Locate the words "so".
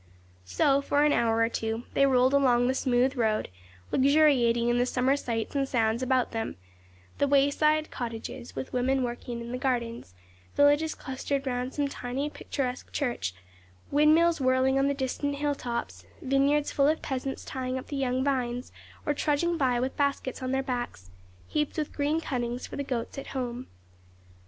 0.45-0.81